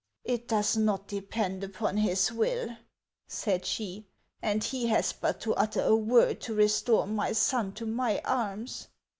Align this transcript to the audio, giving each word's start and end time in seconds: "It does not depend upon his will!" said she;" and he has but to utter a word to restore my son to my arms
"It 0.33 0.47
does 0.47 0.75
not 0.75 1.07
depend 1.07 1.63
upon 1.63 1.97
his 1.97 2.31
will!" 2.31 2.69
said 3.27 3.67
she;" 3.67 4.07
and 4.41 4.63
he 4.63 4.87
has 4.87 5.13
but 5.13 5.39
to 5.41 5.53
utter 5.53 5.83
a 5.83 5.95
word 5.95 6.41
to 6.41 6.55
restore 6.55 7.05
my 7.05 7.33
son 7.33 7.71
to 7.73 7.85
my 7.85 8.19
arms 8.25 8.87